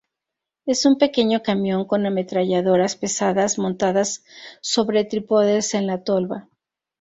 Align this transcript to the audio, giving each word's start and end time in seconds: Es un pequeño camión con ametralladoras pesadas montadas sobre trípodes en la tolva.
Es 0.65 0.85
un 0.87 0.97
pequeño 0.97 1.43
camión 1.43 1.85
con 1.85 2.07
ametralladoras 2.07 2.95
pesadas 2.95 3.59
montadas 3.59 4.23
sobre 4.59 5.05
trípodes 5.05 5.75
en 5.75 5.85
la 5.85 6.03
tolva. 6.03 6.49